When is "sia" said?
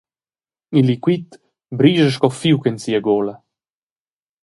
2.83-2.99